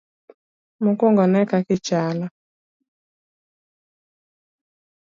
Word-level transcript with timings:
Mokwongo 0.83 1.23
ne 1.27 1.39
e 1.43 1.49
kaka 1.49 1.71
ichalo. 1.77 2.25